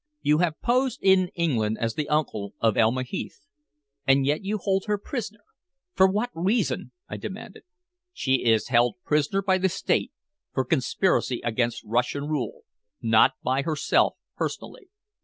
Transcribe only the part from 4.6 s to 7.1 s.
hold her prisoner. For what reason?"